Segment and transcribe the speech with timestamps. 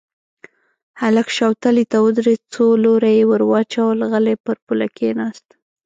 [1.01, 5.47] هلک شوتلې ته ودرېد، څو لوره يې ور واچول، غلی پر پوله کېناست.